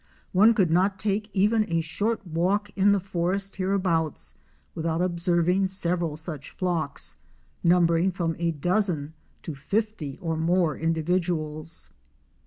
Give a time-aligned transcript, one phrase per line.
[0.31, 4.33] One could not take even a short walk in the forest hereabouts
[4.73, 7.17] without observing several such flocks,
[7.63, 11.91] numbering from a dozen to fifty or more individuals.